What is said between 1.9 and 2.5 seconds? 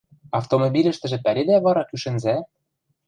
шӹнзӓ?